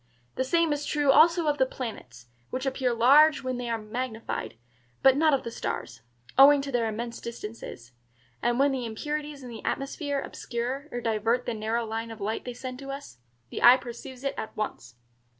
The 0.33 0.43
same 0.43 0.73
is 0.73 0.83
true 0.83 1.11
also 1.11 1.45
of 1.45 1.59
the 1.59 1.65
planets, 1.67 2.25
which 2.49 2.65
appear 2.65 2.91
large 2.91 3.43
when 3.43 3.59
they 3.59 3.69
are 3.69 3.77
magnified, 3.77 4.55
but 5.03 5.15
not 5.15 5.31
of 5.35 5.43
the 5.43 5.51
stars, 5.51 6.01
owing 6.39 6.59
to 6.63 6.71
their 6.71 6.87
immense 6.87 7.21
distances; 7.21 7.91
and 8.41 8.57
when 8.57 8.71
the 8.71 8.87
impurities 8.87 9.43
in 9.43 9.49
the 9.51 9.63
atmosphere 9.63 10.19
obscure 10.19 10.87
or 10.91 11.01
divert 11.01 11.45
the 11.45 11.53
narrow 11.53 11.85
line 11.85 12.09
of 12.09 12.19
light 12.19 12.45
they 12.45 12.53
send 12.55 12.79
to 12.79 12.89
us, 12.89 13.19
the 13.51 13.61
eye 13.61 13.77
perceives 13.77 14.23
it 14.23 14.33
at 14.39 14.57
once. 14.57 14.95